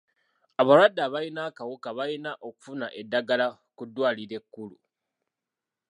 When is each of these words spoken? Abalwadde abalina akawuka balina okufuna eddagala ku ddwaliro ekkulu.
Abalwadde 0.61 1.01
abalina 1.03 1.41
akawuka 1.49 1.89
balina 1.97 2.31
okufuna 2.47 2.87
eddagala 2.99 3.47
ku 3.75 3.83
ddwaliro 3.87 4.33
ekkulu. 4.39 4.77